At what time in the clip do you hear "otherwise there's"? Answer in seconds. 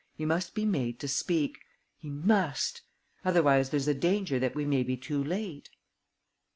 3.23-3.87